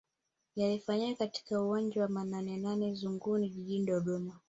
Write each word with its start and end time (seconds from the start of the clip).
Yalifanyika 0.55 1.17
katika 1.25 1.61
uwanja 1.61 2.01
wa 2.01 2.09
Nanenane 2.25 2.91
Nzuguni 2.91 3.49
Jijini 3.49 3.85
Dodoma 3.85 4.39